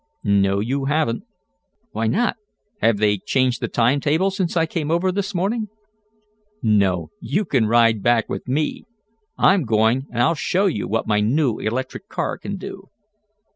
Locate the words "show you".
10.33-10.87